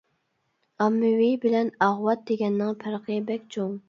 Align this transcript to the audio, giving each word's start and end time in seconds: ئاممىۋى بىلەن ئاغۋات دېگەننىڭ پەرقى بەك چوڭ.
ئاممىۋى 0.85 1.27
بىلەن 1.43 1.69
ئاغۋات 1.87 2.23
دېگەننىڭ 2.31 2.73
پەرقى 2.85 3.19
بەك 3.29 3.47
چوڭ. 3.57 3.77